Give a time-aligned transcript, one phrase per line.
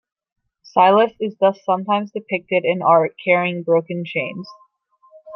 [0.63, 4.49] Silas is thus sometimes depicted in art carrying broken chains.